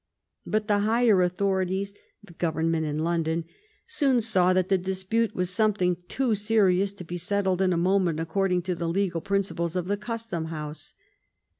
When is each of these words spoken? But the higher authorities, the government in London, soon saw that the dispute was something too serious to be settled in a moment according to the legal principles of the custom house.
But 0.47 0.67
the 0.67 0.79
higher 0.79 1.21
authorities, 1.21 1.93
the 2.23 2.33
government 2.33 2.87
in 2.87 3.03
London, 3.03 3.45
soon 3.85 4.19
saw 4.19 4.51
that 4.51 4.67
the 4.67 4.77
dispute 4.79 5.35
was 5.35 5.51
something 5.51 5.95
too 6.07 6.33
serious 6.33 6.91
to 6.93 7.03
be 7.03 7.19
settled 7.19 7.61
in 7.61 7.71
a 7.71 7.77
moment 7.77 8.19
according 8.19 8.63
to 8.63 8.73
the 8.73 8.89
legal 8.89 9.21
principles 9.21 9.75
of 9.75 9.85
the 9.85 9.97
custom 9.97 10.45
house. 10.45 10.95